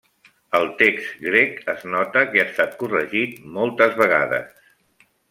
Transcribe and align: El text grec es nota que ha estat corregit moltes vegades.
El 0.59 0.63
text 0.77 1.11
grec 1.25 1.59
es 1.73 1.83
nota 1.95 2.23
que 2.31 2.41
ha 2.45 2.45
estat 2.53 2.73
corregit 2.79 3.37
moltes 3.59 3.95
vegades. 4.01 4.73